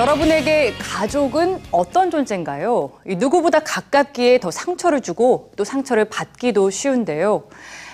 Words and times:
여러분에게 0.00 0.72
가족은 0.78 1.60
어떤 1.70 2.10
존재인가요? 2.10 2.90
이 3.06 3.16
누구보다 3.16 3.60
가깝기에 3.60 4.40
더 4.40 4.50
상처를 4.50 5.02
주고 5.02 5.50
또 5.56 5.64
상처를 5.64 6.06
받기도 6.06 6.70
쉬운데요. 6.70 7.44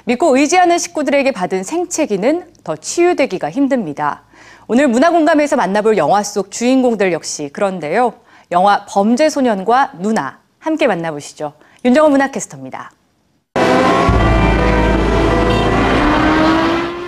믿고 0.05 0.37
의지하는 0.37 0.79
식구들에게 0.79 1.33
받은 1.33 1.65
생채기는 1.65 2.53
더 2.63 2.77
치유되기가 2.77 3.51
힘듭니다. 3.51 4.23
오늘 4.69 4.87
문화공감에서 4.87 5.57
만나볼 5.57 5.97
영화 5.97 6.23
속 6.23 6.53
주인공들 6.53 7.13
역시 7.13 7.51
그런데요. 7.53 8.15
영화 8.53 8.87
범죄소년과 8.87 9.95
누나 9.99 10.39
함께 10.61 10.87
만나보시죠. 10.87 11.55
윤정원 11.85 12.13
문화캐스터입니다. 12.13 12.93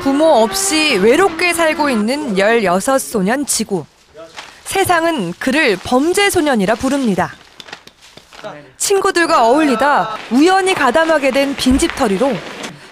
부모 0.02 0.24
없이 0.24 0.96
외롭게 0.96 1.54
살고 1.54 1.88
있는 1.88 2.34
16소년 2.34 3.46
지구. 3.46 3.84
세상은 4.68 5.32
그를 5.38 5.78
범죄 5.82 6.28
소년이라 6.28 6.74
부릅니다. 6.74 7.32
친구들과 8.76 9.46
어울리다 9.46 10.10
우연히 10.30 10.74
가담하게 10.74 11.30
된 11.30 11.56
빈집털이로 11.56 12.36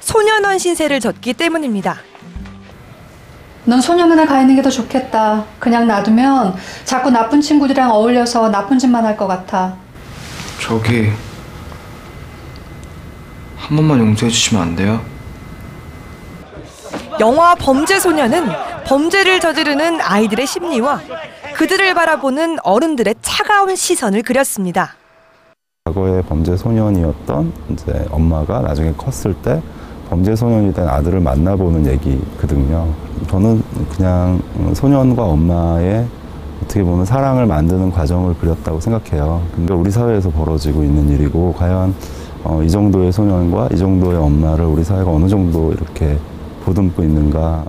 소년원 0.01 0.59
신세를 0.59 1.01
졌기 1.01 1.35
때문입니다. 1.35 1.99
넌 3.67 3.79
소년원에 3.83 4.25
가 4.25 4.41
있는 4.41 4.57
게 4.57 4.63
더 4.63 4.71
좋겠다. 4.71 5.45
그냥 5.59 5.87
놔두면 5.87 6.57
자꾸 6.87 7.11
나쁜 7.11 7.43
친구들이랑 7.43 7.91
어울려서 7.91 8.49
나쁜 8.49 8.79
짓만 8.79 9.05
할 9.05 9.15
것 9.19 9.27
같아. 9.27 9.77
저기 10.59 11.13
한 13.59 13.77
번만 13.77 13.99
용서해 13.99 14.31
주시면 14.31 14.63
안 14.63 14.77
돼요? 14.77 15.05
영화 17.21 17.55
범죄 17.55 18.01
소년은 18.01 18.49
범죄를 18.87 19.41
저지르는 19.41 20.01
아이들의 20.01 20.47
심리와 20.47 21.01
그들을 21.57 21.95
바라보는 21.95 22.59
어른들의 22.63 23.15
차가운 23.23 23.75
시선을 23.77 24.23
그렸습니다. 24.23 24.91
과거의 25.87 26.23
범죄 26.25 26.55
소년이었던 26.55 27.53
이제 27.71 28.07
엄마가 28.11 28.61
나중에 28.61 28.93
컸을 28.93 29.35
때 29.43 29.63
범죄 30.11 30.37
소년이 30.37 30.75
된 30.75 30.87
아들을 30.87 31.19
만나보는 31.21 31.87
얘기거든요. 31.87 32.93
저는 33.31 33.63
그냥 33.97 34.43
소년과 34.75 35.25
엄마의 35.25 36.07
어떻게 36.63 36.83
보면 36.83 37.07
사랑을 37.07 37.47
만드는 37.47 37.91
과정을 37.91 38.35
그렸다고 38.35 38.79
생각해요. 38.79 39.43
근데 39.55 39.73
우리 39.73 39.91
사회에서 39.91 40.31
벌어지고 40.31 40.83
있는 40.83 41.09
일이고 41.09 41.55
과연 41.55 41.95
어, 42.45 42.63
이 42.63 42.69
정도의 42.69 43.11
소년과 43.13 43.71
이 43.73 43.79
정도의 43.79 44.19
엄마를 44.19 44.67
우리 44.67 44.85
사회가 44.85 45.11
어느 45.11 45.27
정도 45.27 45.73
이렇게 45.73 46.19
보듬고 46.67 47.03
있는가 47.03 47.65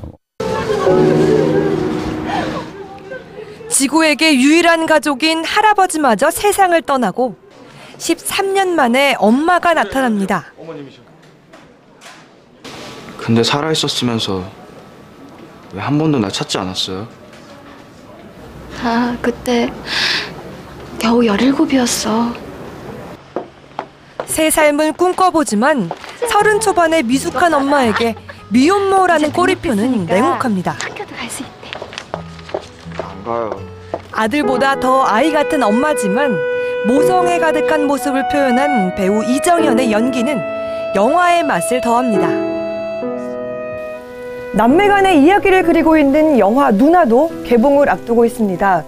지구에게 3.77 4.39
유일한 4.39 4.87
가족인 4.87 5.45
할아버지마저 5.45 6.31
세상을 6.31 6.81
떠나고 6.81 7.35
13년 7.99 8.69
만에 8.69 9.15
엄마가 9.19 9.75
나타납니다. 9.75 10.45
근데 13.17 13.43
살아 13.43 13.71
있었으면서 13.71 14.43
왜 15.73 15.81
한 15.81 15.95
번도 15.99 16.17
나 16.17 16.27
찾지 16.29 16.57
않았어요? 16.57 17.07
아, 18.83 19.15
그때 19.21 19.71
겨우 20.97 21.19
17이었어. 21.19 22.33
새 24.25 24.49
삶을 24.49 24.93
꿈꿔보지만 24.93 25.91
서른 26.27 26.59
초반의 26.59 27.03
미숙한 27.03 27.53
엄마에게 27.53 28.15
미혼모라는 28.49 29.31
꼬리표는 29.33 30.07
냉혹합니다. 30.07 30.71
학교도 30.79 31.15
갈 31.15 31.29
수 31.29 31.43
있대. 31.43 31.66
안 33.27 33.49
가요. 33.49 33.49
아들보다 34.11 34.79
더 34.79 35.03
아이 35.03 35.31
같은 35.31 35.61
엄마지만 35.61 36.37
모성애 36.87 37.37
가득한 37.39 37.85
모습을 37.85 38.27
표현한 38.29 38.95
배우 38.95 39.23
이정현의 39.23 39.91
연기는 39.91 40.39
영화의 40.95 41.43
맛을 41.43 41.81
더합니다. 41.81 42.27
남매 44.53 44.87
간의 44.87 45.21
이야기를 45.21 45.63
그리고 45.63 45.97
있는 45.97 46.39
영화 46.39 46.71
누나도 46.71 47.43
개봉을 47.45 47.89
앞두고 47.89 48.25
있습니다. 48.25 48.83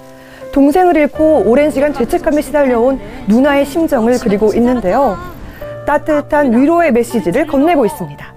동생을 0.52 0.96
잃고 0.96 1.44
오랜 1.46 1.70
시간 1.70 1.94
죄책감에 1.94 2.42
시달려온 2.42 3.00
누나의 3.28 3.66
심정을 3.66 4.18
그리고 4.20 4.52
있는데요. 4.56 5.18
따뜻한 5.86 6.58
위로의 6.58 6.92
메시지를 6.92 7.46
건네고 7.46 7.86
있습니다. 7.86 8.34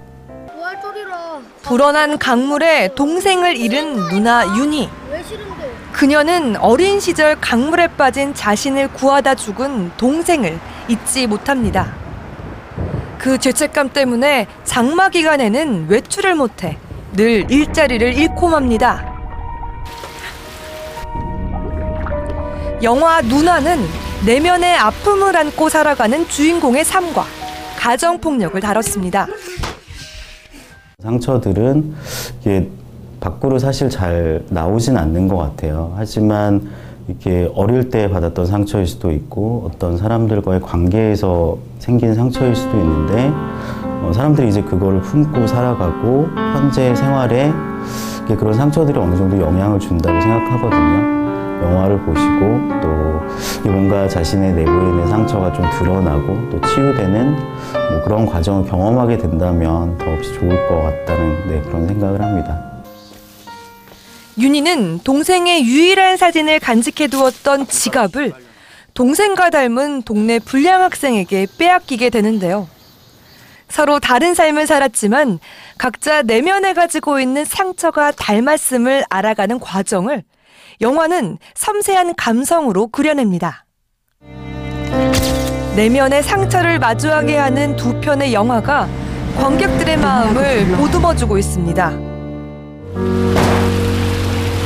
불어난 1.63 2.17
강물에 2.19 2.89
동생을 2.93 3.55
잃은 3.55 4.09
누나 4.09 4.45
윤희. 4.57 5.02
그녀는 5.93 6.57
어린 6.57 6.99
시절 6.99 7.39
강물에 7.39 7.87
빠진 7.87 8.33
자신을 8.33 8.89
구하다 8.93 9.35
죽은 9.35 9.91
동생을 9.95 10.59
잊지 10.89 11.27
못합니다. 11.27 11.93
그 13.19 13.37
죄책감 13.37 13.89
때문에 13.93 14.47
장마 14.65 15.09
기간에는 15.09 15.87
외출을 15.87 16.35
못해 16.35 16.77
늘 17.13 17.49
일자리를 17.49 18.15
잃고 18.17 18.49
맙니다. 18.49 19.13
영화 22.81 23.21
누나는 23.21 23.79
내면의 24.25 24.75
아픔을 24.75 25.37
안고 25.37 25.69
살아가는 25.69 26.27
주인공의 26.27 26.83
삶과 26.83 27.23
가정폭력을 27.77 28.59
다뤘습니다. 28.59 29.27
상처들은 31.01 31.95
이게 32.41 32.69
밖으로 33.23 33.57
사실 33.57 33.89
잘 33.89 34.43
나오진 34.49 34.97
않는 34.97 35.29
것 35.29 35.37
같아요. 35.37 35.93
하지만 35.95 36.67
이렇게 37.07 37.49
어릴 37.55 37.89
때 37.89 38.09
받았던 38.09 38.45
상처일 38.45 38.85
수도 38.85 39.11
있고 39.11 39.69
어떤 39.69 39.97
사람들과의 39.97 40.61
관계에서 40.61 41.57
생긴 41.79 42.13
상처일 42.13 42.53
수도 42.53 42.77
있는데 42.77 43.31
어, 43.83 44.11
사람들이 44.13 44.49
이제 44.49 44.61
그거를 44.61 45.01
품고 45.01 45.47
살아가고 45.47 46.27
현재 46.53 46.93
생활에 46.95 47.51
그런 48.37 48.53
상처들이 48.53 48.97
어느 48.99 49.15
정도 49.15 49.39
영향을 49.39 49.79
준다고 49.79 50.19
생각하거든요. 50.19 51.23
영화를 51.63 51.99
보시고 52.01 52.39
또 52.81 53.69
뭔가 53.69 54.07
자신의 54.07 54.53
내부에 54.53 54.73
있는 54.73 55.07
상처가 55.07 55.51
좀 55.53 55.65
드러나고 55.79 56.49
또 56.49 56.59
치유되는 56.67 57.31
뭐 57.31 58.03
그런 58.03 58.25
과정을 58.25 58.65
경험하게 58.65 59.17
된다면 59.17 59.97
더없이 59.97 60.33
좋을 60.33 60.49
것 60.67 60.75
같다는 60.75 61.47
네, 61.47 61.61
그런 61.61 61.87
생각을 61.87 62.21
합니다. 62.21 62.72
윤희는 64.37 65.01
동생의 65.03 65.65
유일한 65.65 66.17
사진을 66.17 66.59
간직해 66.59 67.07
두었던 67.07 67.67
지갑을 67.67 68.33
동생과 68.93 69.49
닮은 69.49 70.03
동네 70.03 70.39
불량 70.39 70.81
학생에게 70.81 71.47
빼앗기게 71.57 72.09
되는데요. 72.09 72.67
서로 73.69 73.99
다른 73.99 74.35
삶을 74.35 74.67
살았지만 74.67 75.39
각자 75.77 76.21
내면에 76.21 76.73
가지고 76.73 77.19
있는 77.19 77.43
상처가 77.43 78.11
닮았음을 78.11 79.03
알아가는 79.09 79.59
과정을 79.59 80.23
영화는 80.81 81.39
섬세한 81.55 82.13
감성으로 82.15 82.87
그려냅니다. 82.87 83.65
내면의 85.75 86.21
상처를 86.21 86.77
마주하게 86.77 87.37
하는 87.37 87.75
두 87.75 87.99
편의 87.99 88.33
영화가 88.33 88.87
관객들의 89.37 89.97
마음을 89.97 90.67
보듬어주고 90.77 91.39
있습니다. 91.39 91.89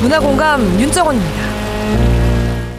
문화공감 0.01 0.79
윤정원입니다. 0.79 1.46